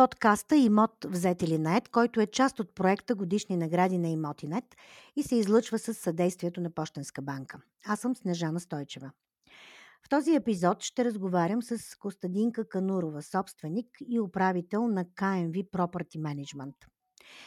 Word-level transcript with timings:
подкаста 0.00 0.56
Имот 0.56 1.06
взет 1.08 1.42
или 1.42 1.58
наед, 1.58 1.88
който 1.88 2.20
е 2.20 2.26
част 2.26 2.60
от 2.60 2.74
проекта 2.74 3.14
Годишни 3.14 3.56
награди 3.56 3.98
на 3.98 4.08
Имотинет 4.08 4.64
и 5.16 5.22
се 5.22 5.36
излъчва 5.36 5.78
с 5.78 5.94
съдействието 5.94 6.60
на 6.60 6.70
Пощенска 6.70 7.22
банка. 7.22 7.60
Аз 7.86 8.00
съм 8.00 8.16
Снежана 8.16 8.60
Стойчева. 8.60 9.10
В 10.06 10.08
този 10.08 10.34
епизод 10.34 10.82
ще 10.82 11.04
разговарям 11.04 11.62
с 11.62 11.98
Костадинка 11.98 12.68
Канурова, 12.68 13.22
собственик 13.22 13.86
и 14.08 14.20
управител 14.20 14.88
на 14.88 15.04
KMV 15.04 15.70
Property 15.70 16.18
Management. 16.18 16.74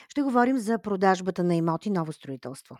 Ще 0.09 0.21
говорим 0.21 0.57
за 0.57 0.79
продажбата 0.79 1.43
на 1.43 1.55
имоти 1.55 1.89
ново 1.89 2.13
строителство. 2.13 2.77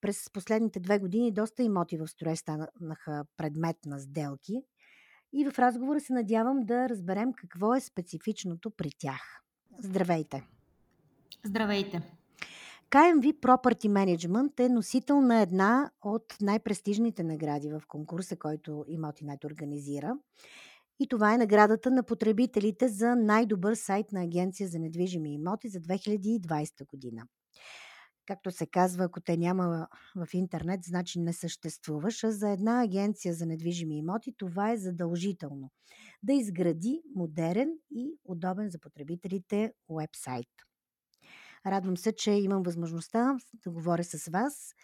През 0.00 0.30
последните 0.32 0.80
две 0.80 0.98
години 0.98 1.32
доста 1.32 1.62
имоти 1.62 1.98
в 1.98 2.08
строеж 2.08 2.38
станаха 2.38 3.24
предмет 3.36 3.76
на 3.86 3.98
сделки 3.98 4.62
и 5.32 5.50
в 5.50 5.58
разговора 5.58 6.00
се 6.00 6.12
надявам 6.12 6.60
да 6.60 6.88
разберем 6.88 7.32
какво 7.32 7.74
е 7.74 7.80
специфичното 7.80 8.70
при 8.70 8.90
тях. 8.98 9.42
Здравейте! 9.78 10.46
Здравейте! 11.44 12.02
KMV 12.90 13.40
Property 13.40 13.88
Management 13.88 14.60
е 14.60 14.68
носител 14.68 15.20
на 15.20 15.40
една 15.40 15.90
от 16.02 16.36
най-престижните 16.40 17.22
награди 17.24 17.70
в 17.70 17.82
конкурса, 17.88 18.36
който 18.36 18.84
Имотинет 18.88 19.44
организира. 19.44 20.16
И 21.00 21.06
това 21.08 21.34
е 21.34 21.38
наградата 21.38 21.90
на 21.90 22.02
потребителите 22.02 22.88
за 22.88 23.16
най-добър 23.16 23.74
сайт 23.74 24.12
на 24.12 24.22
Агенция 24.22 24.68
за 24.68 24.78
недвижими 24.78 25.34
имоти 25.34 25.68
за 25.68 25.80
2020 25.80 26.86
година. 26.86 27.22
Както 28.28 28.50
се 28.50 28.66
казва, 28.66 29.04
ако 29.04 29.20
те 29.20 29.36
няма 29.36 29.88
в 30.16 30.28
интернет, 30.34 30.80
значи 30.84 31.20
не 31.20 31.32
съществуваш. 31.32 32.24
А 32.24 32.30
за 32.30 32.50
една 32.50 32.82
агенция 32.82 33.34
за 33.34 33.46
недвижими 33.46 33.98
имоти 33.98 34.34
това 34.38 34.72
е 34.72 34.76
задължително. 34.76 35.70
Да 36.22 36.32
изгради 36.32 37.02
модерен 37.14 37.70
и 37.90 38.18
удобен 38.24 38.70
за 38.70 38.78
потребителите 38.78 39.72
уебсайт. 39.88 40.48
Радвам 41.66 41.96
се, 41.96 42.12
че 42.12 42.30
имам 42.30 42.62
възможността 42.62 43.36
да 43.64 43.70
говоря 43.70 44.04
с 44.04 44.30
вас 44.30 44.74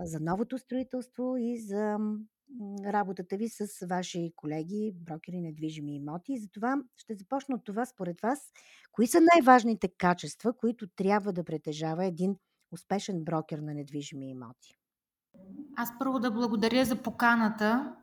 за 0.00 0.20
новото 0.20 0.58
строителство 0.58 1.36
и 1.36 1.58
за 1.58 1.98
работата 2.84 3.36
ви 3.36 3.48
с 3.48 3.86
ваши 3.86 4.32
колеги, 4.36 4.92
брокери 4.94 5.40
недвижими 5.40 5.96
имоти. 5.96 6.32
И 6.32 6.38
затова 6.38 6.82
ще 6.96 7.14
започна 7.14 7.54
от 7.54 7.64
това 7.64 7.86
според 7.86 8.20
вас. 8.20 8.52
Кои 8.92 9.06
са 9.06 9.20
най-важните 9.20 9.88
качества, 9.98 10.56
които 10.56 10.88
трябва 10.88 11.32
да 11.32 11.44
притежава 11.44 12.04
един 12.04 12.36
успешен 12.72 13.24
брокер 13.24 13.58
на 13.58 13.74
недвижими 13.74 14.30
имоти? 14.30 14.78
Аз 15.76 15.98
първо 15.98 16.18
да 16.18 16.30
благодаря 16.30 16.84
за 16.84 16.96
поканата 16.96 17.94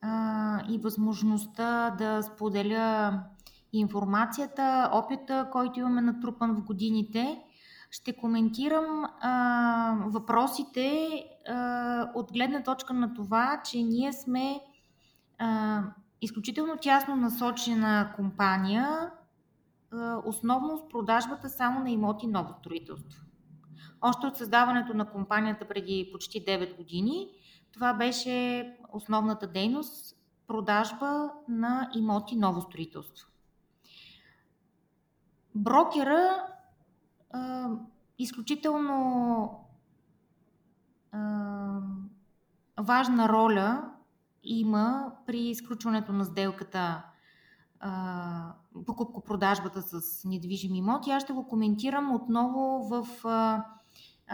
а, 0.00 0.62
и 0.68 0.78
възможността 0.78 1.90
да 1.98 2.22
споделя 2.22 3.22
информацията, 3.72 4.90
опита, 4.92 5.48
който 5.52 5.80
имаме 5.80 6.00
натрупан 6.00 6.54
в 6.54 6.64
годините. 6.64 7.42
Ще 7.90 8.16
коментирам 8.16 9.04
а, 9.20 9.96
въпросите 10.06 11.10
а, 11.48 12.10
от 12.14 12.32
гледна 12.32 12.62
точка 12.62 12.94
на 12.94 13.14
това, 13.14 13.60
че 13.64 13.82
ние 13.82 14.12
сме 14.12 14.60
а, 15.38 15.82
изключително 16.22 16.76
тясно 16.76 17.16
насочена 17.16 18.12
компания, 18.16 19.10
а, 19.92 20.22
основно 20.24 20.76
с 20.76 20.88
продажбата 20.88 21.48
само 21.48 21.80
на 21.80 21.90
имоти 21.90 22.26
ново 22.26 22.54
строителство. 22.58 23.26
Още 24.08 24.26
от 24.26 24.36
създаването 24.36 24.94
на 24.94 25.10
компанията 25.10 25.68
преди 25.68 26.08
почти 26.12 26.44
9 26.44 26.76
години, 26.76 27.28
това 27.72 27.94
беше 27.94 28.76
основната 28.92 29.46
дейност 29.46 30.16
продажба 30.46 31.30
на 31.48 31.90
имоти 31.94 32.36
ново 32.36 32.60
строителство. 32.60 33.28
Брокера 35.54 36.46
а, 37.30 37.68
изключително 38.18 39.50
а, 41.12 41.80
важна 42.80 43.28
роля 43.28 43.90
има 44.44 45.12
при 45.26 45.38
изключването 45.38 46.12
на 46.12 46.24
сделката 46.24 47.02
покупко-продажбата 48.86 49.82
с 49.82 50.24
недвижими 50.24 50.78
имоти. 50.78 51.10
Аз 51.10 51.22
ще 51.22 51.32
го 51.32 51.46
коментирам 51.48 52.14
отново 52.14 52.88
в 52.88 53.24
а, 53.24 53.64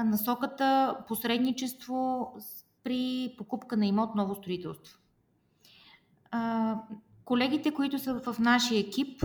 насоката 0.04 0.96
посредничество 1.08 2.32
при 2.84 3.34
покупка 3.38 3.76
на 3.76 3.86
имот 3.86 4.14
ново 4.14 4.34
строителство. 4.34 4.98
Колегите, 7.24 7.74
които 7.74 7.98
са 7.98 8.20
в 8.20 8.38
нашия 8.38 8.80
екип, 8.80 9.24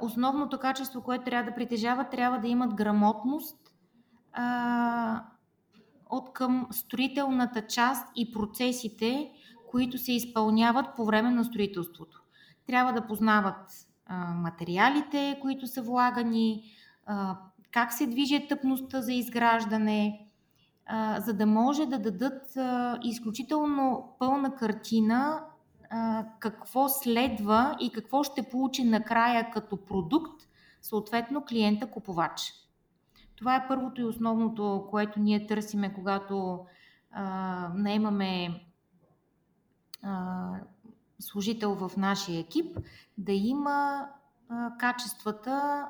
основното 0.00 0.58
качество, 0.58 1.02
което 1.02 1.24
трябва 1.24 1.50
да 1.50 1.54
притежават, 1.54 2.10
трябва 2.10 2.38
да 2.38 2.48
имат 2.48 2.74
грамотност 2.74 3.74
от 6.10 6.32
към 6.32 6.66
строителната 6.70 7.66
част 7.66 8.08
и 8.16 8.32
процесите, 8.32 9.30
които 9.70 9.98
се 9.98 10.12
изпълняват 10.12 10.86
по 10.96 11.04
време 11.04 11.30
на 11.30 11.44
строителството. 11.44 12.22
Трябва 12.66 12.92
да 12.92 13.06
познават 13.06 13.70
материалите, 14.34 15.38
които 15.42 15.66
са 15.66 15.82
влагани, 15.82 16.64
как 17.70 17.92
се 17.92 18.06
движи 18.06 18.48
тъпността 18.48 19.00
за 19.00 19.12
изграждане, 19.12 20.26
за 21.18 21.34
да 21.34 21.46
може 21.46 21.86
да 21.86 21.98
дадат 21.98 22.56
изключително 23.02 24.16
пълна 24.18 24.54
картина 24.54 25.44
какво 26.38 26.88
следва 26.88 27.76
и 27.80 27.90
какво 27.90 28.22
ще 28.22 28.42
получи 28.42 28.84
накрая 28.84 29.50
като 29.50 29.76
продукт, 29.76 30.42
съответно 30.82 31.44
клиента 31.44 31.90
купувач. 31.90 32.52
Това 33.36 33.56
е 33.56 33.68
първото 33.68 34.00
и 34.00 34.04
основното, 34.04 34.86
което 34.90 35.20
ние 35.20 35.46
търсиме, 35.46 35.94
когато 35.94 36.66
а, 37.10 37.72
наемаме 37.74 38.62
а, 40.02 40.50
служител 41.18 41.74
в 41.74 41.96
нашия 41.96 42.40
екип, 42.40 42.78
да 43.18 43.32
има 43.32 44.08
качествата 44.78 45.84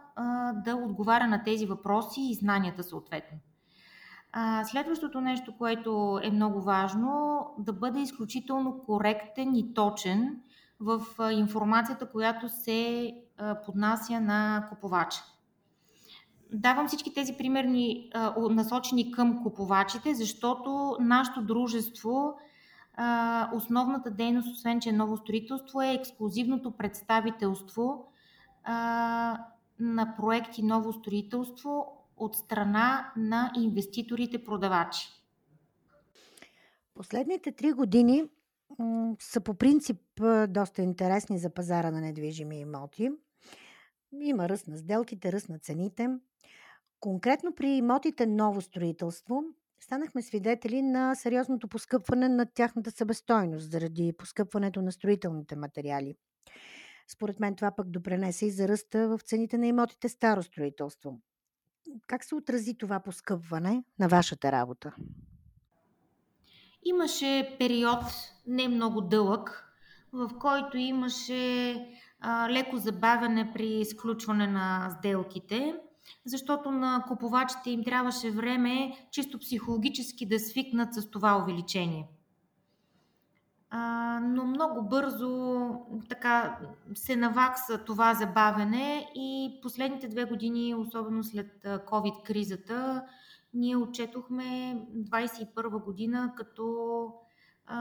да 0.64 0.76
отговаря 0.76 1.26
на 1.26 1.44
тези 1.44 1.66
въпроси 1.66 2.20
и 2.20 2.34
знанията 2.34 2.82
съответно. 2.82 3.38
Следващото 4.64 5.20
нещо, 5.20 5.56
което 5.58 6.20
е 6.22 6.30
много 6.30 6.60
важно, 6.60 7.41
да 7.58 7.72
бъде 7.72 8.00
изключително 8.00 8.78
коректен 8.78 9.54
и 9.54 9.74
точен 9.74 10.41
в 10.80 11.02
информацията, 11.32 12.10
която 12.10 12.48
се 12.48 13.12
поднася 13.66 14.20
на 14.20 14.66
купувача. 14.69 15.20
Давам 16.52 16.88
всички 16.88 17.14
тези 17.14 17.32
примерни 17.32 18.10
насочени 18.50 19.12
към 19.12 19.42
купувачите, 19.42 20.14
защото 20.14 20.96
нашето 21.00 21.42
дружество, 21.42 22.34
основната 23.52 24.10
дейност, 24.10 24.52
освен 24.52 24.80
че 24.80 24.88
е 24.88 24.92
ново 24.92 25.16
строителство, 25.16 25.82
е 25.82 25.92
ексклюзивното 25.92 26.70
представителство 26.70 28.12
на 29.78 30.14
проекти 30.16 30.62
ново 30.62 30.92
строителство 30.92 32.04
от 32.16 32.36
страна 32.36 33.12
на 33.16 33.52
инвеститорите-продавачи? 33.56 35.08
Последните 36.94 37.52
три 37.52 37.72
години 37.72 38.24
са 39.20 39.40
по 39.40 39.54
принцип 39.54 40.00
доста 40.48 40.82
интересни 40.82 41.38
за 41.38 41.50
пазара 41.50 41.90
на 41.90 42.00
недвижими 42.00 42.60
имоти. 42.60 43.10
Има 44.20 44.48
ръст 44.48 44.68
на 44.68 44.78
сделките, 44.78 45.32
ръст 45.32 45.48
на 45.48 45.58
цените. 45.58 46.08
Конкретно 47.00 47.54
при 47.54 47.68
имотите 47.68 48.26
ново 48.26 48.60
строителство 48.60 49.42
станахме 49.80 50.22
свидетели 50.22 50.82
на 50.82 51.14
сериозното 51.14 51.69
поскъпване 51.69 52.28
на 52.28 52.46
тяхната 52.46 52.90
събестойност 52.90 53.70
заради 53.70 54.12
поскъпването 54.19 54.82
на 54.82 54.93
строителните 54.93 55.56
материали. 55.56 56.14
Според 57.08 57.40
мен 57.40 57.55
това 57.55 57.70
пък 57.70 57.90
допренесе 57.90 58.46
и 58.46 58.50
за 58.50 58.69
ръста 58.69 59.08
в 59.08 59.20
цените 59.25 59.58
на 59.58 59.66
имотите 59.66 60.08
старо 60.08 60.43
строителство. 60.43 61.20
Как 62.06 62.25
се 62.25 62.34
отрази 62.34 62.78
това 62.78 63.00
поскъпване 63.00 63.84
на 63.99 64.08
вашата 64.08 64.52
работа? 64.52 64.94
Имаше 66.84 67.56
период, 67.58 68.05
не 68.46 68.69
много 68.69 69.00
дълъг, 69.00 69.72
в 70.12 70.31
който 70.40 70.76
имаше 70.76 71.75
а, 72.20 72.50
леко 72.50 72.76
забавяне 72.76 73.52
при 73.55 73.66
изключване 73.66 74.46
на 74.46 74.96
сделките, 74.99 75.75
защото 76.25 76.70
на 76.70 77.05
купувачите 77.08 77.70
им 77.70 77.84
трябваше 77.84 78.31
време 78.31 78.93
чисто 79.10 79.38
психологически 79.38 80.26
да 80.26 80.38
свикнат 80.38 80.94
с 80.94 81.10
това 81.10 81.43
увеличение 81.43 82.08
а, 83.70 84.18
много 84.58 84.88
бързо 84.88 85.70
така 86.08 86.58
се 86.94 87.16
навакса 87.16 87.84
това 87.84 88.14
забавене 88.14 89.06
и 89.14 89.58
последните 89.62 90.08
две 90.08 90.25
години, 90.25 90.75
особено 90.75 91.25
след 91.25 91.62
COVID-кризата, 91.64 93.05
ние 93.55 93.76
отчетохме 93.76 94.44
2021 94.96 95.84
година 95.84 96.32
като 96.37 97.12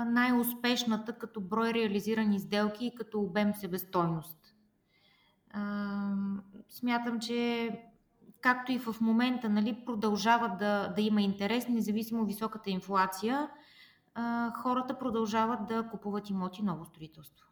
най-успешната 0.05 1.13
като 1.13 1.41
брой 1.41 1.73
реализирани 1.73 2.39
сделки 2.39 2.85
и 2.85 2.95
като 2.95 3.19
обем 3.21 3.53
себестойност. 3.53 4.55
смятам, 6.69 7.19
че 7.19 7.69
както 8.41 8.71
и 8.71 8.79
в 8.79 8.95
момента 9.01 9.49
нали, 9.49 9.83
продължава 9.85 10.55
да, 10.59 10.93
да 10.95 11.01
има 11.01 11.21
интерес, 11.21 11.67
независимо 11.67 12.25
високата 12.25 12.69
инфлация, 12.69 13.49
хората 14.55 14.97
продължават 14.99 15.67
да 15.67 15.87
купуват 15.91 16.29
имоти 16.29 16.63
ново 16.63 16.85
строителство. 16.85 17.47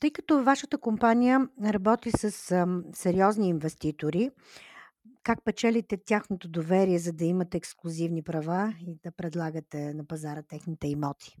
Тъй 0.00 0.10
като 0.10 0.44
вашата 0.44 0.78
компания 0.78 1.48
работи 1.64 2.10
с 2.10 2.50
а, 2.52 2.66
сериозни 2.94 3.48
инвеститори, 3.48 4.30
как 5.22 5.44
печелите 5.44 5.96
тяхното 5.96 6.48
доверие, 6.48 6.98
за 6.98 7.12
да 7.12 7.24
имате 7.24 7.56
ексклюзивни 7.56 8.22
права 8.22 8.74
и 8.80 8.98
да 9.04 9.12
предлагате 9.12 9.94
на 9.94 10.04
пазара 10.04 10.42
техните 10.42 10.88
имоти? 10.88 11.36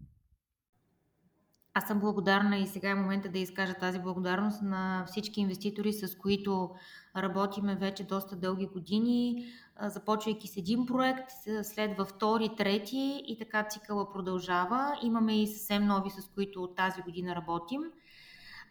Аз 1.74 1.86
съм 1.86 2.00
благодарна 2.00 2.56
и 2.56 2.66
сега 2.66 2.90
е 2.90 2.94
момента 2.94 3.28
да 3.28 3.38
изкажа 3.38 3.74
тази 3.74 3.98
благодарност 3.98 4.62
на 4.62 5.04
всички 5.06 5.40
инвеститори, 5.40 5.92
с 5.92 6.16
които 6.18 6.70
работиме 7.16 7.76
вече 7.76 8.04
доста 8.04 8.36
дълги 8.36 8.66
години, 8.66 9.46
започвайки 9.82 10.48
с 10.48 10.56
един 10.56 10.86
проект, 10.86 11.30
следва 11.62 12.04
втори, 12.04 12.56
трети 12.56 13.22
и 13.26 13.38
така 13.38 13.62
цикъла 13.62 14.12
продължава. 14.12 14.98
Имаме 15.02 15.42
и 15.42 15.46
съвсем 15.46 15.86
нови, 15.86 16.10
с 16.10 16.28
които 16.34 16.62
от 16.62 16.76
тази 16.76 17.02
година 17.02 17.36
работим. 17.36 17.80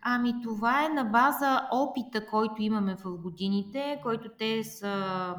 Ами 0.02 0.42
това 0.44 0.86
е 0.86 0.90
на 0.90 1.04
база 1.04 1.68
опита, 1.72 2.26
който 2.26 2.62
имаме 2.62 2.96
в 2.96 3.18
годините, 3.18 4.00
който 4.04 4.30
те 4.38 4.64
са 4.64 5.36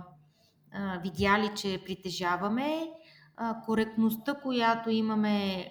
видяли, 1.02 1.50
че 1.56 1.82
притежаваме, 1.84 2.90
коректността, 3.64 4.34
която 4.34 4.90
имаме 4.90 5.66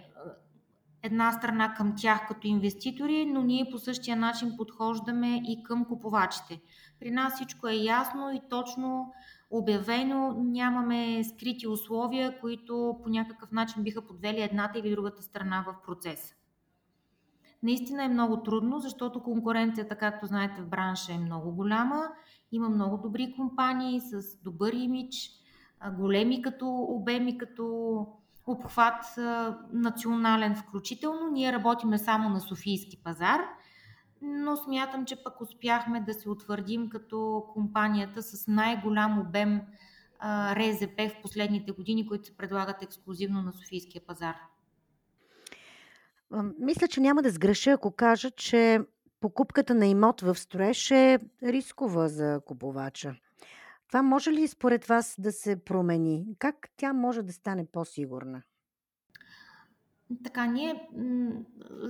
една 1.04 1.32
страна 1.32 1.74
към 1.74 1.94
тях 1.98 2.28
като 2.28 2.48
инвеститори, 2.48 3.26
но 3.26 3.42
ние 3.42 3.70
по 3.72 3.78
същия 3.78 4.18
начин 4.18 4.58
подхождаме 4.58 5.42
и 5.48 5.64
към 5.64 5.86
купувачите. 5.86 6.62
При 7.00 7.12
нас 7.12 7.36
всичко 7.36 7.68
е 7.68 7.74
ясно 7.74 8.32
и 8.32 8.42
точно 8.50 9.14
обявено, 9.52 10.34
нямаме 10.38 11.24
скрити 11.24 11.68
условия, 11.68 12.40
които 12.40 13.00
по 13.04 13.10
някакъв 13.10 13.52
начин 13.52 13.84
биха 13.84 14.02
подвели 14.02 14.42
едната 14.42 14.80
или 14.80 14.92
другата 14.92 15.22
страна 15.22 15.66
в 15.68 15.86
процеса. 15.86 16.36
Наистина 17.64 18.04
е 18.04 18.10
много 18.10 18.44
трудно, 18.44 18.80
защото 18.80 19.24
конкуренцията, 19.24 19.96
както 19.96 20.26
знаете, 20.26 20.62
в 20.62 20.68
бранша 20.68 21.14
е 21.14 21.18
много 21.18 21.52
голяма. 21.52 22.04
Има 22.52 22.70
много 22.70 22.98
добри 22.98 23.34
компании 23.38 24.02
с 24.02 24.42
добър 24.44 24.74
имидж, 24.74 25.30
големи 25.98 26.42
като 26.42 26.86
обеми, 26.90 27.38
като 27.38 28.08
обхват 28.48 29.06
национален 29.74 30.56
включително. 30.56 31.32
Ние 31.32 31.54
работиме 31.54 31.98
само 31.98 32.30
на 32.30 32.42
Софийски 32.42 32.98
пазар, 33.04 33.40
но 34.22 34.58
смятам, 34.58 35.06
че 35.06 35.24
пък 35.24 35.42
успяхме 35.42 36.02
да 36.02 36.14
се 36.14 36.30
утвърдим 36.30 36.90
като 36.90 37.46
компанията 37.54 38.24
с 38.24 38.48
най-голям 38.48 39.20
обем 39.20 39.62
РЗП 40.54 41.02
в 41.10 41.22
последните 41.22 41.72
години, 41.72 42.08
които 42.08 42.26
се 42.26 42.38
предлагат 42.38 42.84
ексклюзивно 42.84 43.42
на 43.42 43.54
Софийския 43.54 44.02
пазар. 44.08 44.36
Мисля, 46.60 46.88
че 46.88 47.02
няма 47.02 47.22
да 47.22 47.30
сгреша, 47.30 47.72
ако 47.72 47.92
кажа, 47.92 48.32
че 48.32 48.80
покупката 49.20 49.76
на 49.76 49.86
имот 49.86 50.22
в 50.22 50.36
строеж 50.36 50.92
е 50.92 51.20
рискова 51.44 52.08
за 52.08 52.42
купувача. 52.46 53.16
Това 53.92 54.02
може 54.02 54.32
ли 54.32 54.48
според 54.48 54.86
вас 54.86 55.16
да 55.20 55.32
се 55.32 55.64
промени? 55.64 56.26
Как 56.40 56.70
тя 56.78 56.94
може 56.94 57.22
да 57.22 57.34
стане 57.34 57.66
по-сигурна? 57.72 58.42
Така, 60.24 60.46
ние 60.46 60.90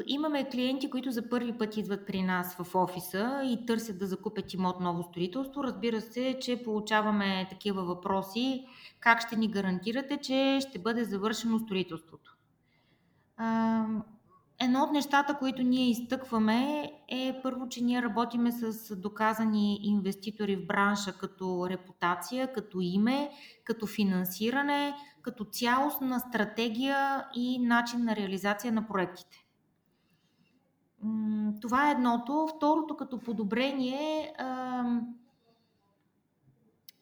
имаме 0.05 0.49
клиенти, 0.49 0.89
които 0.89 1.11
за 1.11 1.29
първи 1.29 1.57
път 1.57 1.77
идват 1.77 2.07
при 2.07 2.21
нас 2.21 2.55
в 2.55 2.75
офиса 2.75 3.41
и 3.43 3.65
търсят 3.65 3.99
да 3.99 4.07
закупят 4.07 4.53
имот 4.53 4.79
ново 4.79 5.03
строителство. 5.03 5.63
Разбира 5.63 6.01
се, 6.01 6.37
че 6.41 6.63
получаваме 6.63 7.47
такива 7.49 7.83
въпроси. 7.83 8.65
Как 8.99 9.21
ще 9.21 9.35
ни 9.35 9.51
гарантирате, 9.51 10.17
че 10.17 10.59
ще 10.69 10.79
бъде 10.79 11.03
завършено 11.03 11.59
строителството? 11.59 12.37
Едно 14.63 14.83
от 14.83 14.91
нещата, 14.91 15.37
които 15.37 15.61
ние 15.61 15.89
изтъкваме 15.89 16.91
е 17.07 17.39
първо, 17.43 17.69
че 17.69 17.83
ние 17.83 18.01
работиме 18.01 18.51
с 18.51 18.95
доказани 18.95 19.79
инвеститори 19.83 20.55
в 20.55 20.65
бранша 20.65 21.13
като 21.13 21.69
репутация, 21.69 22.53
като 22.53 22.79
име, 22.81 23.31
като 23.63 23.87
финансиране, 23.87 24.95
като 25.21 25.45
цялостна 25.45 26.19
стратегия 26.19 27.25
и 27.35 27.59
начин 27.59 28.03
на 28.03 28.15
реализация 28.15 28.73
на 28.73 28.87
проектите. 28.87 29.45
Това 31.61 31.87
е 31.89 31.91
едното. 31.91 32.47
Второто 32.55 32.97
като 32.97 33.19
подобрение 33.19 34.33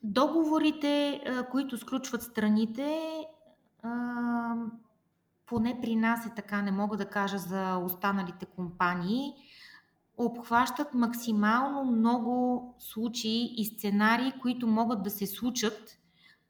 договорите, 0.04 1.22
които 1.52 1.78
сключват 1.78 2.24
страните, 2.24 3.19
поне 5.50 5.80
при 5.82 5.96
нас 5.96 6.26
е 6.26 6.34
така, 6.36 6.62
не 6.62 6.72
мога 6.72 6.98
да 6.98 7.10
кажа 7.10 7.38
за 7.38 7.78
останалите 7.78 8.46
компании, 8.46 9.34
обхващат 10.18 10.94
максимално 10.94 11.92
много 11.92 12.64
случаи 12.80 13.54
и 13.58 13.66
сценарии, 13.66 14.34
които 14.42 14.68
могат 14.68 15.04
да 15.04 15.10
се 15.10 15.28
случат 15.28 15.98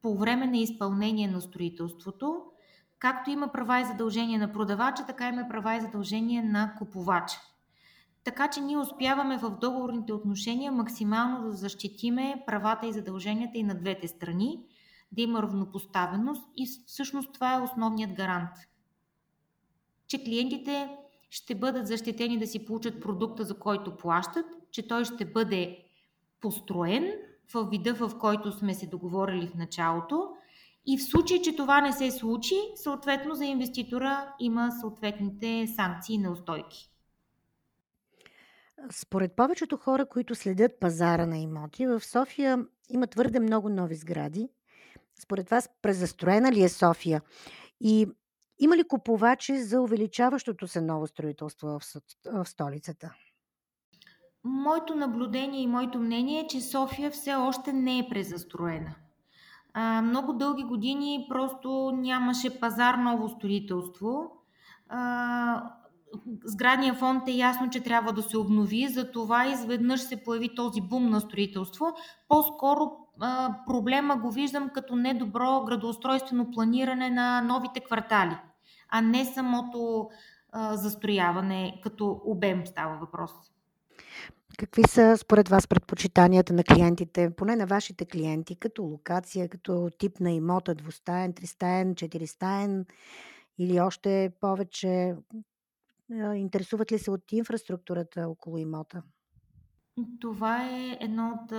по 0.02 0.18
време 0.18 0.48
на 0.48 0.58
изпълнение 0.58 1.28
на 1.28 1.42
строителството. 1.42 2.42
Както 3.00 3.30
има 3.30 3.48
права 3.48 3.80
и 3.80 3.86
задължения 3.86 4.40
на 4.40 4.52
продавача, 4.52 5.06
така 5.06 5.28
има 5.28 5.48
права 5.50 5.76
и 5.76 5.82
задължения 5.82 6.44
на 6.44 6.74
купувача. 6.78 7.38
Така 8.24 8.50
че 8.50 8.62
ние 8.62 8.78
успяваме 8.78 9.38
в 9.38 9.58
договорните 9.62 10.14
отношения 10.14 10.72
максимално 10.72 11.48
да 11.48 11.54
защитиме 11.54 12.44
правата 12.48 12.88
и 12.88 12.94
задълженията 12.94 13.58
и 13.58 13.64
на 13.64 13.76
двете 13.76 14.08
страни, 14.08 14.60
да 15.12 15.22
има 15.22 15.42
равнопоставеност 15.42 16.50
и 16.58 16.68
всъщност 16.88 17.34
това 17.34 17.54
е 17.54 17.62
основният 17.62 18.14
гарант– 18.14 18.50
че 20.10 20.24
клиентите 20.24 20.90
ще 21.30 21.56
бъдат 21.56 21.88
защитени 21.88 22.40
да 22.40 22.48
си 22.48 22.66
получат 22.66 23.02
продукта, 23.02 23.44
за 23.44 23.60
който 23.60 23.98
плащат, 23.98 24.46
че 24.72 24.88
той 24.88 25.06
ще 25.06 25.26
бъде 25.26 25.84
построен 26.42 27.14
в 27.54 27.68
вида, 27.72 27.94
в 27.94 28.12
който 28.20 28.52
сме 28.52 28.74
се 28.74 28.88
договорили 28.88 29.48
в 29.48 29.56
началото. 29.56 30.30
И 30.86 30.98
в 30.98 31.04
случай, 31.04 31.42
че 31.42 31.56
това 31.56 31.82
не 31.82 31.94
се 31.94 32.12
случи, 32.12 32.56
съответно 32.76 33.36
за 33.36 33.46
инвеститора 33.46 34.34
има 34.40 34.72
съответните 34.82 35.68
санкции 35.76 36.16
и 36.16 36.18
неустойки. 36.18 36.90
Според 38.92 39.36
повечето 39.36 39.78
хора, 39.78 40.06
които 40.06 40.36
следят 40.36 40.80
пазара 40.80 41.26
на 41.26 41.38
имоти, 41.38 41.88
в 41.88 42.02
София 42.02 42.66
има 42.90 43.08
твърде 43.08 43.40
много 43.40 43.70
нови 43.70 43.96
сгради. 43.96 44.50
Според 45.22 45.50
вас, 45.50 45.70
презастроена 45.82 46.52
ли 46.52 46.64
е 46.64 46.70
София? 46.70 47.22
И 47.82 48.08
има 48.60 48.78
ли 48.78 48.84
купувачи 48.84 49.58
за 49.58 49.82
увеличаващото 49.82 50.68
се 50.68 50.82
ново 50.82 51.08
строителство 51.08 51.80
в, 51.80 52.46
столицата? 52.46 53.14
Моето 54.44 54.96
наблюдение 54.96 55.62
и 55.62 55.68
моето 55.68 56.00
мнение 56.00 56.40
е, 56.40 56.48
че 56.48 56.62
София 56.62 57.12
все 57.12 57.36
още 57.36 57.74
не 57.74 58.00
е 58.00 58.08
презастроена. 58.10 58.96
А, 59.74 60.02
много 60.02 60.34
дълги 60.34 60.64
години 60.64 61.26
просто 61.30 61.92
нямаше 61.96 62.60
пазар 62.60 62.96
ново 62.96 63.30
строителство. 63.30 64.32
А, 64.90 65.72
сградния 66.46 66.94
фонд 66.94 67.28
е 67.28 67.32
ясно, 67.32 67.70
че 67.70 67.84
трябва 67.84 68.14
да 68.14 68.22
се 68.22 68.38
обнови, 68.38 68.88
затова 68.88 69.48
изведнъж 69.48 70.02
се 70.02 70.24
появи 70.24 70.56
този 70.56 70.82
бум 70.82 71.10
на 71.10 71.20
строителство. 71.22 71.86
По-скоро 72.28 72.92
а, 73.22 73.56
проблема 73.68 74.16
го 74.16 74.32
виждам 74.32 74.70
като 74.70 74.96
недобро 74.96 75.64
градоустройствено 75.66 76.52
планиране 76.52 77.10
на 77.10 77.42
новите 77.42 77.80
квартали 77.80 78.38
а 78.90 79.02
не 79.02 79.26
самото 79.26 80.10
а, 80.52 80.78
застрояване 80.78 81.80
като 81.84 82.22
обем 82.26 82.68
става 82.68 82.98
въпрос. 82.98 83.32
Какви 84.58 84.84
са 84.88 85.18
според 85.18 85.50
вас 85.50 85.68
предпочитанията 85.68 86.54
на 86.54 86.64
клиентите, 86.64 87.36
поне 87.36 87.56
на 87.56 87.66
вашите 87.66 88.06
клиенти, 88.06 88.56
като 88.56 88.84
локация, 88.84 89.50
като 89.50 89.90
тип 89.98 90.20
на 90.20 90.32
имота, 90.32 90.76
двустаен, 90.76 91.34
тристаен, 91.34 91.96
четиристаен 91.96 92.86
или 93.58 93.80
още 93.80 94.32
повече? 94.42 95.16
Интересуват 96.36 96.92
ли 96.92 97.00
се 97.00 97.12
от 97.12 97.32
инфраструктурата 97.32 98.28
около 98.30 98.58
имота? 98.58 99.04
Това 100.20 100.70
е 100.70 100.98
едно 101.02 101.40
от 101.42 101.52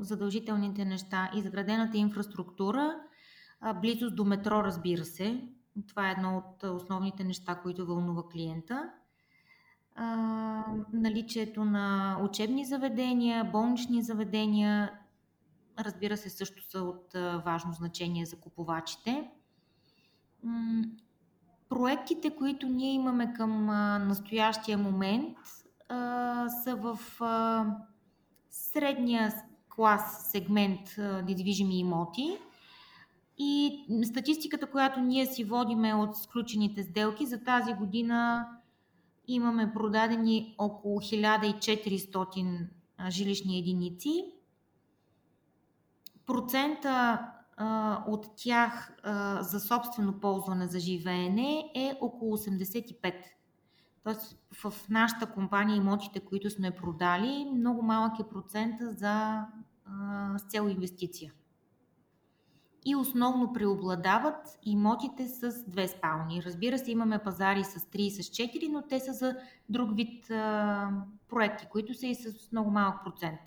задължителните 0.00 0.84
неща. 0.84 1.30
Изградената 1.36 1.98
инфраструктура, 1.98 2.96
близост 3.80 4.16
до 4.16 4.24
метро, 4.24 4.64
разбира 4.64 5.04
се, 5.04 5.48
това 5.88 6.08
е 6.08 6.12
едно 6.12 6.36
от 6.36 6.62
основните 6.62 7.24
неща, 7.24 7.54
които 7.54 7.86
вълнува 7.86 8.28
клиента. 8.28 8.90
А, 9.94 10.64
наличието 10.92 11.64
на 11.64 12.18
учебни 12.22 12.64
заведения, 12.64 13.44
болнични 13.44 14.02
заведения, 14.02 14.92
разбира 15.78 16.16
се, 16.16 16.30
също 16.30 16.70
са 16.70 16.82
от 16.82 17.12
важно 17.44 17.72
значение 17.72 18.26
за 18.26 18.36
купувачите. 18.36 19.30
Проектите, 21.68 22.36
които 22.36 22.68
ние 22.68 22.92
имаме 22.92 23.32
към 23.32 23.66
настоящия 24.06 24.78
момент, 24.78 25.38
са 26.62 26.76
в 26.76 26.98
средния 28.50 29.34
клас 29.68 30.30
сегмент 30.30 30.80
недвижими 30.98 31.78
имоти. 31.78 32.38
И 33.42 33.84
статистиката, 34.04 34.70
която 34.70 35.00
ние 35.00 35.26
си 35.26 35.44
водиме 35.44 35.94
от 35.94 36.16
сключените 36.16 36.82
сделки 36.82 37.26
за 37.26 37.44
тази 37.44 37.74
година 37.74 38.46
имаме 39.28 39.72
продадени 39.72 40.54
около 40.58 41.00
1400 41.00 42.68
жилищни 43.08 43.58
единици. 43.58 44.24
Процента 46.26 47.26
а, 47.56 48.04
от 48.08 48.26
тях 48.36 48.92
а, 49.02 49.42
за 49.42 49.60
собствено 49.60 50.20
ползване 50.20 50.66
за 50.66 50.78
живеене 50.78 51.70
е 51.74 51.98
около 52.00 52.36
85. 52.36 53.14
Тоест 54.04 54.38
в 54.54 54.74
нашата 54.88 55.26
компания 55.26 55.76
имотите, 55.76 56.20
които 56.20 56.50
сме 56.50 56.70
продали, 56.70 57.50
много 57.54 57.82
малък 57.82 58.20
е 58.20 58.28
процента 58.28 58.90
за 58.90 59.44
а, 59.84 60.38
с 60.38 60.42
цел 60.42 60.68
инвестиция. 60.68 61.32
И 62.84 62.96
основно 62.96 63.52
преобладават 63.52 64.58
имотите 64.62 65.28
с 65.28 65.64
две 65.70 65.88
спални. 65.88 66.42
Разбира 66.42 66.78
се, 66.78 66.90
имаме 66.90 67.18
пазари 67.18 67.64
с 67.64 67.80
3 67.80 67.96
и 67.96 68.10
с 68.10 68.16
4, 68.16 68.68
но 68.68 68.82
те 68.82 69.00
са 69.00 69.12
за 69.12 69.36
друг 69.68 69.96
вид 69.96 70.30
а, 70.30 70.90
проекти, 71.28 71.66
които 71.70 71.94
са 71.94 72.06
и 72.06 72.14
с 72.14 72.52
много 72.52 72.70
малък 72.70 73.04
процент. 73.04 73.40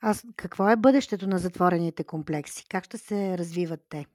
А 0.00 0.14
какво 0.36 0.68
е 0.68 0.76
бъдещето 0.76 1.26
на 1.26 1.38
затворените 1.38 2.04
комплекси? 2.04 2.66
Как 2.68 2.84
ще 2.84 2.98
се 2.98 3.38
развиват 3.38 3.80
те? 3.88 4.06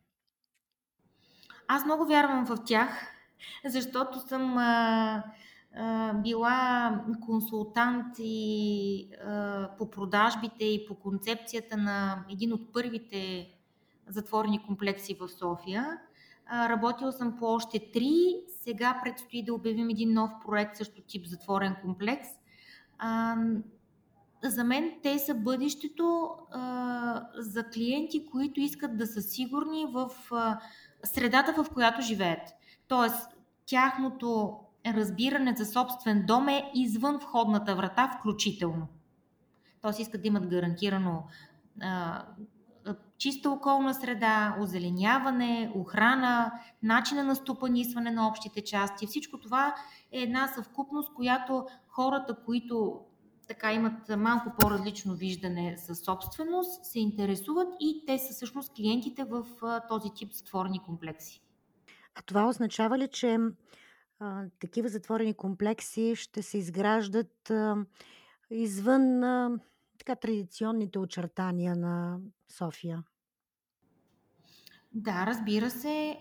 Аз 1.68 1.86
много 1.86 2.06
вярвам 2.06 2.46
в 2.46 2.58
тях, 2.66 2.90
защото 3.66 4.20
съм 4.28 4.58
а, 4.58 5.24
а, 5.76 6.14
била 6.14 7.04
консултант 7.26 8.16
и 8.20 9.10
а, 9.26 9.70
по 9.78 9.90
продажбите 9.90 10.66
и 10.66 10.86
по 10.88 10.96
концепцията 10.96 11.78
на 11.78 12.26
един 12.30 12.54
от 12.54 12.74
първите 12.74 13.50
затворени 14.10 14.66
комплекси 14.66 15.18
в 15.20 15.30
София. 15.30 16.00
А, 16.46 16.70
работила 16.70 17.12
съм 17.12 17.38
по 17.38 17.46
още 17.46 17.92
три. 17.94 18.36
Сега 18.48 19.02
предстои 19.04 19.44
да 19.44 19.54
обявим 19.54 19.90
един 19.90 20.14
нов 20.14 20.32
проект, 20.46 20.78
също 20.78 21.02
тип 21.02 21.26
затворен 21.28 21.76
комплекс. 21.82 22.28
За 24.44 24.64
мен 24.64 25.00
те 25.04 25.20
са 25.20 25.34
бъдещето 25.34 26.30
за 27.36 27.64
клиенти, 27.64 28.26
които 28.32 28.60
искат 28.60 28.98
да 28.98 29.08
са 29.08 29.22
сигурни 29.22 29.86
в 29.86 30.10
средата, 31.04 31.64
в 31.64 31.70
която 31.74 32.02
живеят. 32.02 32.42
Тоест, 32.88 33.28
тяхното 33.66 34.60
разбиране 34.86 35.56
за 35.58 35.66
собствен 35.66 36.26
дом 36.26 36.48
е 36.48 36.72
извън 36.76 37.18
входната 37.18 37.76
врата, 37.76 38.18
включително. 38.20 38.88
Тоест, 39.82 40.00
искат 40.00 40.22
да 40.22 40.28
имат 40.28 40.48
гарантирано 40.48 41.24
чиста 43.20 43.52
околна 43.52 43.94
среда, 43.94 44.58
озеленяване, 44.60 45.72
охрана, 45.76 46.52
начина 46.84 47.24
на 47.24 47.36
стопанисване 47.36 48.12
на 48.12 48.28
общите 48.28 48.62
части. 48.62 49.08
Всичко 49.08 49.40
това 49.40 49.76
е 50.12 50.22
една 50.22 50.48
съвкупност, 50.48 51.14
която 51.14 51.66
хората, 51.88 52.36
които 52.46 53.00
така 53.48 53.74
имат 53.74 54.10
малко 54.18 54.52
по-различно 54.60 55.16
виждане 55.16 55.76
за 55.78 55.96
собственост, 55.96 56.86
се 56.86 57.00
интересуват 57.00 57.68
и 57.80 58.04
те 58.08 58.18
са 58.18 58.34
всъщност 58.34 58.74
клиентите 58.74 59.24
в 59.24 59.46
този 59.90 60.10
тип 60.16 60.34
затворени 60.34 60.80
комплекси. 60.80 61.42
А 62.16 62.22
това 62.22 62.48
означава 62.48 62.98
ли, 62.98 63.08
че 63.08 63.38
а, 64.20 64.44
такива 64.60 64.90
затворени 64.90 65.34
комплекси 65.34 66.14
ще 66.16 66.42
се 66.42 66.58
изграждат 66.58 67.50
а, 67.50 67.76
извън 68.52 69.24
а, 69.24 69.60
така 70.00 70.16
традиционните 70.16 71.00
очертания 71.00 71.76
на 71.76 72.20
София? 72.58 73.04
Да, 74.94 75.26
разбира 75.26 75.70
се. 75.70 76.18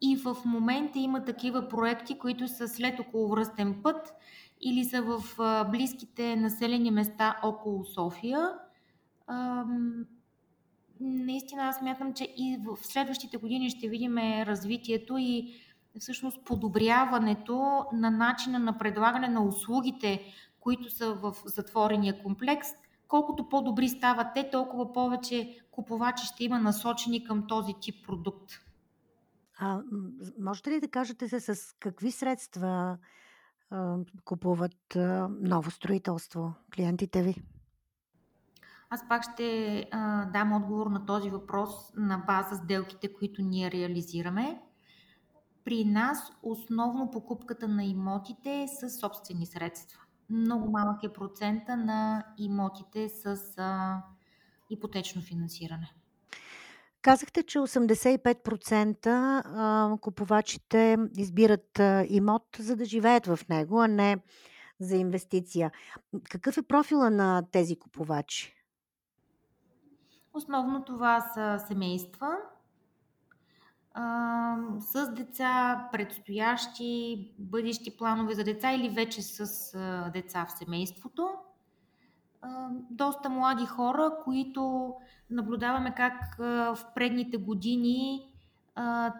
И 0.00 0.16
в 0.16 0.36
момента 0.44 0.98
има 0.98 1.24
такива 1.24 1.68
проекти, 1.68 2.18
които 2.18 2.48
са 2.48 2.68
след 2.68 3.00
околовръстен 3.00 3.82
път 3.82 4.14
или 4.60 4.84
са 4.84 5.02
в 5.02 5.22
близките 5.70 6.36
населени 6.36 6.90
места 6.90 7.40
около 7.42 7.84
София. 7.84 8.52
Наистина 11.00 11.62
аз 11.62 11.76
смятам, 11.76 12.14
че 12.14 12.24
и 12.24 12.58
в 12.64 12.76
следващите 12.82 13.36
години 13.36 13.70
ще 13.70 13.88
видим 13.88 14.18
развитието 14.18 15.16
и 15.18 15.54
всъщност 15.98 16.44
подобряването 16.44 17.84
на 17.92 18.10
начина 18.10 18.58
на 18.58 18.78
предлагане 18.78 19.28
на 19.28 19.44
услугите, 19.44 20.22
които 20.66 20.90
са 20.90 21.14
в 21.14 21.36
затворения 21.44 22.22
комплекс. 22.22 22.68
Колкото 23.08 23.48
по-добри 23.48 23.88
стават 23.88 24.26
те, 24.34 24.50
толкова 24.50 24.92
повече 24.92 25.58
купувачи 25.70 26.26
ще 26.26 26.44
има 26.44 26.58
насочени 26.58 27.24
към 27.24 27.46
този 27.46 27.74
тип 27.80 28.06
продукт. 28.06 28.52
А, 29.58 29.82
можете 30.40 30.70
ли 30.70 30.80
да 30.80 30.88
кажете 30.88 31.28
се 31.28 31.40
с 31.40 31.74
какви 31.80 32.12
средства 32.12 32.98
купуват 34.24 34.96
ново 35.40 35.70
строителство 35.70 36.54
клиентите 36.74 37.22
Ви? 37.22 37.42
Аз 38.90 39.08
пак 39.08 39.22
ще 39.32 39.78
а, 39.90 40.24
дам 40.24 40.52
отговор 40.52 40.86
на 40.86 41.06
този 41.06 41.30
въпрос 41.30 41.70
на 41.96 42.18
база 42.18 42.56
сделките, 42.56 43.12
които 43.12 43.42
ние 43.42 43.70
реализираме. 43.70 44.62
При 45.64 45.84
нас 45.84 46.32
основно 46.42 47.10
покупката 47.10 47.68
на 47.68 47.84
имотите 47.84 48.62
е 48.62 48.68
с 48.68 49.00
собствени 49.00 49.46
средства. 49.46 50.05
Много 50.30 50.70
малък 50.70 51.04
е 51.04 51.12
процента 51.12 51.76
на 51.76 52.24
имотите 52.38 53.08
с 53.08 53.36
а, 53.56 54.02
ипотечно 54.70 55.22
финансиране. 55.22 55.92
Казахте, 57.02 57.42
че 57.42 57.58
85% 57.58 60.00
купувачите 60.00 60.96
избират 61.16 61.80
имот, 62.08 62.42
за 62.58 62.76
да 62.76 62.84
живеят 62.84 63.26
в 63.26 63.38
него, 63.48 63.80
а 63.80 63.88
не 63.88 64.16
за 64.80 64.96
инвестиция. 64.96 65.70
Какъв 66.30 66.56
е 66.56 66.62
профила 66.62 67.10
на 67.10 67.42
тези 67.52 67.78
купувачи? 67.78 68.52
Основно 70.34 70.84
това 70.84 71.20
са 71.20 71.64
семейства 71.68 72.28
а, 73.98 74.56
с 74.80 75.14
деца, 75.14 75.88
предстоящи, 75.92 77.30
бъдещи 77.38 77.96
планове 77.96 78.34
за 78.34 78.44
деца 78.44 78.72
или 78.72 78.88
вече 78.88 79.22
с 79.22 79.74
а, 79.74 80.10
деца 80.10 80.46
в 80.48 80.58
семейството. 80.58 81.28
Доста 82.90 83.28
млади 83.28 83.66
хора, 83.66 84.10
които 84.24 84.94
наблюдаваме 85.30 85.94
как 85.96 86.36
в 86.38 86.78
предните 86.94 87.36
години 87.36 88.28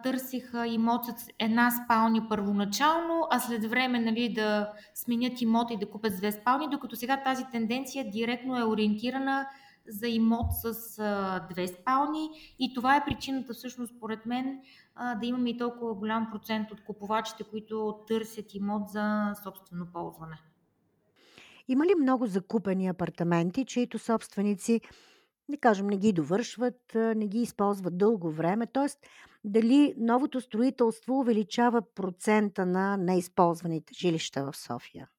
търсиха 0.03 0.67
имот 0.67 1.05
с 1.05 1.27
една 1.39 1.71
спалня 1.71 2.29
първоначално, 2.29 3.27
а 3.31 3.39
след 3.39 3.65
време 3.65 3.99
нали, 3.99 4.33
да 4.33 4.71
сменят 4.93 5.41
имота 5.41 5.73
и 5.73 5.77
да 5.77 5.89
купят 5.89 6.17
две 6.17 6.31
спални, 6.31 6.69
докато 6.69 6.95
сега 6.95 7.23
тази 7.23 7.45
тенденция 7.51 8.11
директно 8.11 8.57
е 8.59 8.63
ориентирана 8.63 9.47
за 9.87 10.07
имот 10.07 10.47
с 10.53 10.99
а, 10.99 11.39
две 11.51 11.67
спални 11.67 12.29
и 12.59 12.73
това 12.73 12.95
е 12.95 13.05
причината 13.05 13.53
всъщност 13.53 13.95
според 13.97 14.25
мен 14.25 14.61
а, 14.95 15.15
да 15.15 15.25
имаме 15.25 15.49
и 15.49 15.57
толкова 15.57 15.93
голям 15.93 16.27
процент 16.31 16.71
от 16.71 16.83
купувачите, 16.83 17.43
които 17.43 17.99
търсят 18.07 18.53
имот 18.53 18.89
за 18.89 19.33
собствено 19.43 19.87
ползване. 19.93 20.37
Има 21.67 21.85
ли 21.85 21.95
много 22.01 22.27
закупени 22.27 22.87
апартаменти, 22.87 23.65
чието 23.65 23.99
собственици, 23.99 24.81
да 25.49 25.57
кажем, 25.57 25.87
не 25.87 25.97
ги 25.97 26.13
довършват, 26.13 26.81
не 26.95 27.27
ги 27.27 27.39
използват 27.39 27.97
дълго 27.97 28.31
време? 28.31 28.67
Тоест, 28.67 28.99
дали 29.43 29.93
новото 29.97 30.41
строителство 30.41 31.19
увеличава 31.19 31.81
процента 31.95 32.65
на 32.65 32.97
неизползваните 32.97 33.93
жилища 33.93 34.51
в 34.51 34.57
София? 34.57 35.09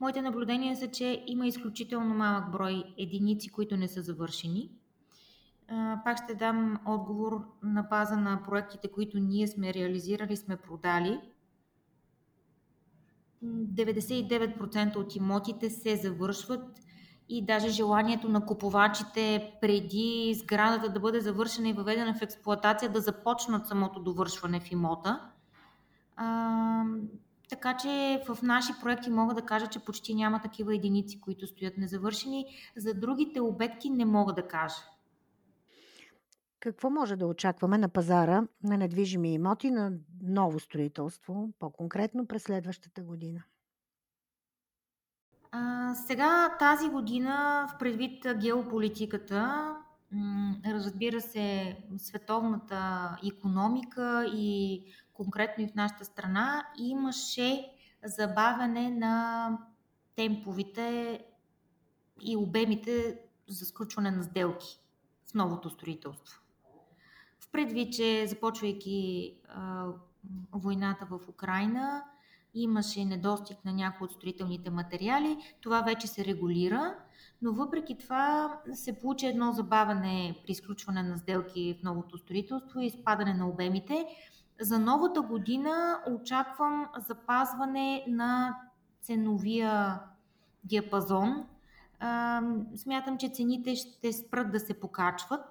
Моите 0.00 0.22
наблюдения 0.22 0.76
са, 0.76 0.90
че 0.90 1.24
има 1.26 1.46
изключително 1.46 2.14
малък 2.14 2.52
брой 2.52 2.84
единици, 2.98 3.50
които 3.50 3.76
не 3.76 3.88
са 3.88 4.02
завършени. 4.02 4.70
Пак 6.04 6.24
ще 6.24 6.34
дам 6.34 6.80
отговор 6.86 7.44
на 7.62 7.82
база 7.82 8.16
на 8.16 8.42
проектите, 8.42 8.88
които 8.88 9.18
ние 9.18 9.48
сме 9.48 9.74
реализирали, 9.74 10.36
сме 10.36 10.56
продали– 10.56 11.20
99% 13.44 14.96
от 14.96 15.16
имотите 15.16 15.70
се 15.70 15.96
завършват 15.96 16.80
и 17.28 17.46
даже 17.46 17.68
желанието 17.68 18.28
на 18.28 18.46
купувачите 18.46 19.52
преди 19.60 20.34
сградата 20.38 20.92
да 20.92 21.00
бъде 21.00 21.20
завършена 21.20 21.68
и 21.68 21.72
въведена 21.72 22.14
в 22.14 22.22
експлоатация 22.22 22.92
да 22.92 23.00
започнат 23.00 23.66
самото 23.66 24.00
довършване 24.00 24.60
в 24.60 24.72
имота. 24.72 25.20
Така 27.48 27.76
че 27.76 28.22
в 28.28 28.42
наши 28.42 28.72
проекти 28.82 29.10
мога 29.10 29.34
да 29.34 29.42
кажа, 29.42 29.66
че 29.66 29.84
почти 29.84 30.14
няма 30.14 30.42
такива 30.42 30.74
единици, 30.74 31.20
които 31.20 31.46
стоят 31.46 31.78
незавършени. 31.78 32.46
За 32.76 32.94
другите 32.94 33.40
обекти 33.40 33.90
не 33.90 34.04
мога 34.04 34.32
да 34.32 34.48
кажа. 34.48 34.76
Какво 36.60 36.90
може 36.90 37.16
да 37.16 37.26
очакваме 37.26 37.78
на 37.78 37.88
пазара 37.88 38.42
на 38.62 38.76
недвижими 38.76 39.34
имоти 39.34 39.70
на 39.70 39.92
ново 40.22 40.60
строителство, 40.60 41.48
по-конкретно 41.58 42.26
през 42.26 42.42
следващата 42.42 43.02
година? 43.02 43.42
А, 45.52 45.94
сега 45.94 46.56
тази 46.58 46.88
година, 46.88 47.66
в 47.70 47.78
предвид 47.78 48.26
геополитиката, 48.40 49.74
разбира 50.66 51.20
се, 51.20 51.76
световната 51.98 53.10
економика 53.26 54.26
и 54.34 54.82
конкретно 55.14 55.64
и 55.64 55.68
в 55.68 55.74
нашата 55.74 56.04
страна, 56.04 56.66
имаше 56.78 57.70
забавяне 58.04 58.90
на 58.90 59.58
темповите 60.16 61.20
и 62.22 62.36
обемите 62.36 63.18
за 63.48 63.64
сключване 63.64 64.10
на 64.10 64.22
сделки 64.22 64.80
в 65.30 65.34
новото 65.34 65.70
строителство. 65.70 66.40
В 67.38 67.50
предвид, 67.52 67.92
че 67.92 68.26
започвайки 68.26 69.32
а, 69.48 69.86
войната 70.52 71.06
в 71.10 71.28
Украина, 71.28 72.04
имаше 72.54 73.04
недостиг 73.04 73.64
на 73.64 73.72
някои 73.72 74.04
от 74.04 74.12
строителните 74.12 74.70
материали. 74.70 75.38
Това 75.60 75.80
вече 75.80 76.06
се 76.06 76.24
регулира, 76.24 76.94
но 77.42 77.52
въпреки 77.52 77.98
това 77.98 78.60
се 78.72 79.00
получи 79.00 79.26
едно 79.26 79.52
забавяне 79.52 80.40
при 80.44 80.52
изключване 80.52 81.02
на 81.02 81.18
сделки 81.18 81.78
в 81.80 81.82
новото 81.82 82.18
строителство 82.18 82.80
и 82.80 82.90
спадане 82.90 83.34
на 83.34 83.48
обемите. 83.48 84.06
За 84.60 84.78
новата 84.78 85.22
година 85.22 85.98
очаквам 86.10 86.88
запазване 87.08 88.04
на 88.08 88.56
ценовия 89.02 90.00
диапазон. 90.64 91.46
Смятам, 92.76 93.18
че 93.18 93.28
цените 93.28 93.76
ще 93.76 94.12
спрат 94.12 94.52
да 94.52 94.60
се 94.60 94.80
покачват. 94.80 95.44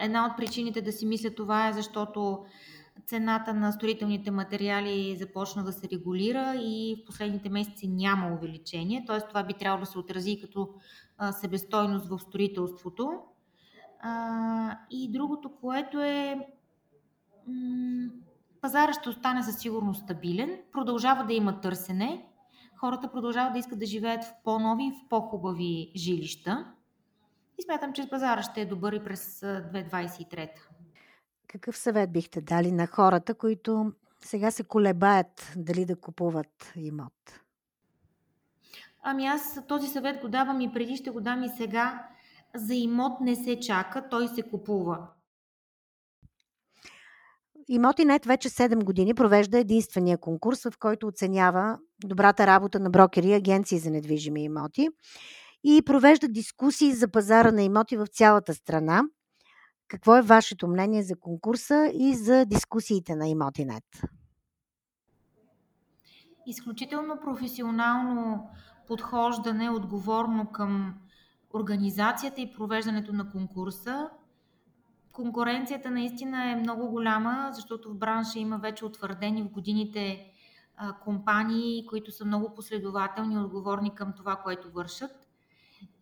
Една 0.00 0.26
от 0.26 0.36
причините 0.36 0.82
да 0.82 0.92
си 0.92 1.06
мисля 1.06 1.34
това 1.34 1.68
е 1.68 1.72
защото 1.72 2.44
цената 3.06 3.54
на 3.54 3.72
строителните 3.72 4.30
материали 4.30 5.16
започна 5.16 5.64
да 5.64 5.72
се 5.72 5.88
регулира 5.92 6.54
и 6.56 7.02
в 7.02 7.06
последните 7.06 7.50
месеци 7.50 7.88
няма 7.88 8.34
увеличение, 8.34 9.04
т.е. 9.06 9.20
това 9.28 9.42
би 9.42 9.54
трябвало 9.54 9.80
да 9.80 9.86
се 9.86 9.98
отрази 9.98 10.40
като 10.40 10.74
себестойност 11.40 12.06
в 12.08 12.18
строителството. 12.18 13.20
И 14.90 15.12
другото, 15.12 15.52
което 15.60 16.00
е 16.00 16.48
пазара 18.60 18.92
ще 18.92 19.08
остане 19.08 19.42
със 19.42 19.58
сигурност 19.58 20.02
стабилен, 20.04 20.58
продължава 20.72 21.24
да 21.24 21.32
има 21.32 21.60
търсене, 21.60 22.26
хората 22.76 23.12
продължават 23.12 23.52
да 23.52 23.58
искат 23.58 23.78
да 23.78 23.86
живеят 23.86 24.24
в 24.24 24.32
по-нови, 24.44 24.92
в 24.92 25.08
по-хубави 25.08 25.92
жилища. 25.96 26.72
И 27.58 27.62
смятам, 27.62 27.92
че 27.92 28.10
пазара 28.10 28.42
ще 28.42 28.60
е 28.60 28.66
добър 28.66 28.92
и 28.92 29.04
през 29.04 29.40
2023. 29.40 30.50
Какъв 31.48 31.76
съвет 31.76 32.12
бихте 32.12 32.40
дали 32.40 32.72
на 32.72 32.86
хората, 32.86 33.34
които 33.34 33.92
сега 34.20 34.50
се 34.50 34.64
колебаят 34.64 35.52
дали 35.56 35.84
да 35.84 35.96
купуват 35.96 36.72
имот? 36.76 37.42
Ами 39.02 39.26
аз 39.26 39.58
този 39.68 39.88
съвет 39.88 40.20
го 40.20 40.28
давам 40.28 40.60
и 40.60 40.72
преди, 40.72 40.96
ще 40.96 41.10
го 41.10 41.20
дам 41.20 41.42
и 41.42 41.48
сега. 41.48 42.08
За 42.54 42.74
имот 42.74 43.20
не 43.20 43.36
се 43.36 43.60
чака, 43.60 44.08
той 44.08 44.28
се 44.28 44.42
купува. 44.42 45.08
Имотинет 47.68 48.26
вече 48.26 48.48
7 48.48 48.84
години 48.84 49.14
провежда 49.14 49.58
единствения 49.58 50.18
конкурс, 50.18 50.62
в 50.62 50.78
който 50.78 51.06
оценява 51.06 51.78
добрата 52.04 52.46
работа 52.46 52.80
на 52.80 52.90
брокери 52.90 53.28
и 53.28 53.34
агенции 53.34 53.78
за 53.78 53.90
недвижими 53.90 54.44
имоти 54.44 54.88
и 55.64 55.82
провежда 55.86 56.28
дискусии 56.28 56.92
за 56.92 57.08
пазара 57.08 57.52
на 57.52 57.62
имоти 57.62 57.96
в 57.96 58.06
цялата 58.06 58.54
страна. 58.54 59.02
Какво 59.88 60.16
е 60.16 60.22
вашето 60.22 60.68
мнение 60.68 61.02
за 61.02 61.16
конкурса 61.16 61.90
и 61.94 62.14
за 62.14 62.44
дискусиите 62.46 63.16
на 63.16 63.28
Имотинет? 63.28 63.84
Изключително 66.46 67.20
професионално 67.20 68.48
подхождане, 68.88 69.70
отговорно 69.70 70.46
към 70.52 70.94
организацията 71.54 72.40
и 72.40 72.52
провеждането 72.52 73.12
на 73.12 73.30
конкурса. 73.30 74.10
Конкуренцията 75.12 75.90
наистина 75.90 76.50
е 76.50 76.56
много 76.56 76.88
голяма, 76.88 77.50
защото 77.52 77.90
в 77.90 77.98
бранша 77.98 78.38
има 78.38 78.58
вече 78.58 78.84
утвърдени 78.84 79.42
в 79.42 79.50
годините 79.50 80.32
компании, 81.04 81.86
които 81.86 82.12
са 82.12 82.24
много 82.24 82.54
последователни 82.54 83.34
и 83.34 83.38
отговорни 83.38 83.94
към 83.94 84.12
това, 84.12 84.36
което 84.36 84.70
вършат. 84.70 85.28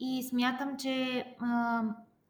И 0.01 0.23
смятам, 0.23 0.77
че 0.77 1.25
а, 1.41 1.83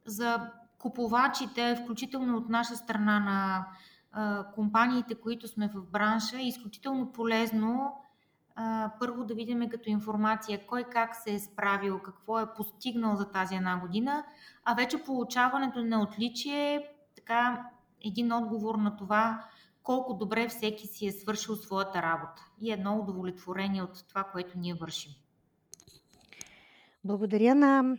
за 0.07 0.51
купувачите, 0.79 1.81
включително 1.85 2.37
от 2.37 2.49
наша 2.49 2.77
страна 2.77 3.21
на 3.21 3.67
а, 4.13 4.45
компаниите, 4.53 5.15
които 5.15 5.49
сме 5.49 5.71
в 5.75 5.91
бранша, 5.91 6.39
е 6.39 6.49
изключително 6.49 7.13
полезно 7.13 7.93
първо 9.01 9.25
да 9.25 9.35
видим 9.35 9.69
като 9.69 9.91
информация 9.91 10.67
кой 10.67 10.85
как 10.85 11.17
се 11.17 11.35
е 11.35 11.39
справил, 11.39 11.99
какво 11.99 12.41
е 12.41 12.55
постигнал 12.55 13.17
за 13.17 13.31
тази 13.31 13.55
една 13.55 13.81
година, 13.81 14.25
а 14.65 14.75
вече 14.75 15.05
получаването 15.05 15.83
на 15.85 16.03
отличие 16.03 16.75
е 16.75 16.85
така 17.17 17.71
един 18.05 18.33
отговор 18.33 18.75
на 18.75 18.97
това 18.97 19.45
колко 19.83 20.15
добре 20.15 20.49
всеки 20.49 20.87
си 20.87 21.07
е 21.07 21.13
свършил 21.13 21.57
своята 21.57 22.03
работа 22.03 22.47
и 22.61 22.73
едно 22.73 22.99
удовлетворение 22.99 23.83
от 23.83 24.05
това, 24.09 24.25
което 24.25 24.59
ние 24.59 24.75
вършим. 24.75 25.13
Благодаря 27.05 27.55
на 27.55 27.97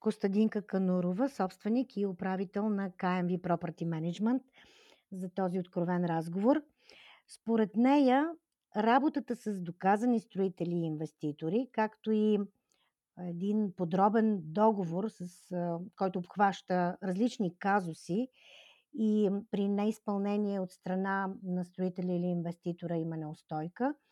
Костадинка 0.00 0.62
Канурова, 0.62 1.28
собственик 1.28 1.96
и 1.96 2.06
управител 2.06 2.68
на 2.68 2.90
KMV 2.90 3.40
Property 3.40 3.84
Management, 3.84 4.42
за 5.12 5.28
този 5.28 5.58
откровен 5.58 6.04
разговор. 6.04 6.62
Според 7.28 7.76
нея, 7.76 8.30
работата 8.76 9.36
с 9.36 9.60
доказани 9.60 10.20
строители 10.20 10.74
и 10.74 10.86
инвеститори, 10.86 11.68
както 11.72 12.12
и 12.12 12.38
един 13.18 13.72
подробен 13.76 14.40
договор, 14.42 15.08
с, 15.08 15.50
който 15.96 16.18
обхваща 16.18 16.96
различни 17.02 17.58
казуси 17.58 18.28
и 18.94 19.30
при 19.50 19.68
неизпълнение 19.68 20.60
от 20.60 20.70
страна 20.70 21.34
на 21.42 21.64
строителя 21.64 22.12
или 22.12 22.26
инвеститора 22.26 22.96
има 22.96 23.16
неустойка– 23.16 23.94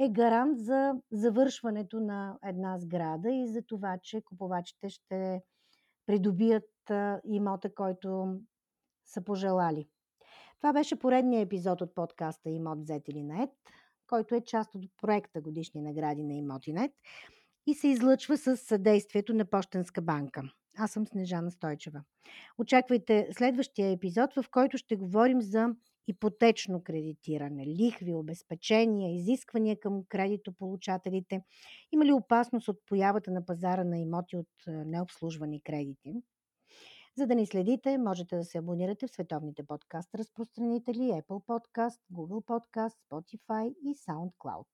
е 0.00 0.08
гарант 0.08 0.60
за 0.60 0.94
завършването 1.12 2.00
на 2.00 2.38
една 2.44 2.78
сграда 2.78 3.30
и 3.30 3.48
за 3.48 3.62
това, 3.62 3.98
че 4.02 4.20
купувачите 4.20 4.88
ще 4.88 5.42
придобият 6.06 6.70
имота, 7.24 7.74
който 7.74 8.36
са 9.04 9.24
пожелали. 9.24 9.88
Това 10.58 10.72
беше 10.72 10.98
поредният 10.98 11.46
епизод 11.46 11.80
от 11.80 11.94
подкаста 11.94 12.50
Имот 12.50 12.80
взет 12.80 13.08
или 13.08 13.22
нет, 13.22 13.50
който 14.10 14.34
е 14.34 14.40
част 14.40 14.74
от 14.74 14.82
проекта 15.02 15.40
Годишни 15.40 15.82
награди 15.82 16.24
на 16.24 16.34
Имотинет 16.34 16.92
и 17.66 17.74
се 17.74 17.88
излъчва 17.88 18.36
с 18.36 18.56
съдействието 18.56 19.34
на 19.34 19.44
Пощенска 19.44 20.02
банка. 20.02 20.42
Аз 20.78 20.90
съм 20.90 21.06
Снежана 21.06 21.50
Стойчева. 21.50 22.02
Очаквайте 22.58 23.28
следващия 23.32 23.90
епизод, 23.90 24.34
в 24.34 24.44
който 24.50 24.78
ще 24.78 24.96
говорим 24.96 25.42
за 25.42 25.68
ипотечно 26.08 26.82
кредитиране, 26.82 27.66
лихви, 27.66 28.14
обезпечения, 28.14 29.14
изисквания 29.14 29.80
към 29.80 30.04
кредитополучателите? 30.08 31.42
Има 31.92 32.04
ли 32.04 32.12
опасност 32.12 32.68
от 32.68 32.78
появата 32.86 33.30
на 33.30 33.46
пазара 33.46 33.84
на 33.84 33.98
имоти 33.98 34.36
от 34.36 34.48
необслужвани 34.66 35.60
кредити? 35.60 36.14
За 37.20 37.26
да 37.26 37.34
ни 37.34 37.46
следите, 37.46 37.98
можете 37.98 38.36
да 38.36 38.44
се 38.44 38.58
абонирате 38.58 39.06
в 39.06 39.10
световните 39.10 39.62
подкаст 39.62 40.14
разпространители 40.14 40.98
Apple 40.98 41.44
Podcast, 41.44 41.98
Google 42.12 42.44
Podcast, 42.44 42.94
Spotify 43.10 43.74
и 43.84 43.94
SoundCloud. 43.94 44.66